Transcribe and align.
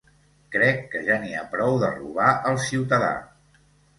Crec 0.53 0.79
que 0.93 1.01
ja 1.09 1.17
n’hi 1.25 1.33
ha 1.35 1.43
prou 1.51 1.77
de 1.85 1.91
robar 1.97 2.31
al 2.53 2.57
ciutadà. 2.69 3.13